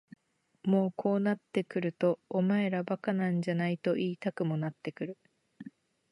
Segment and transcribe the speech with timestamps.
[0.63, 5.19] もうこうなってくるとお前ら馬鹿なんじゃないと言いたくもなってくる。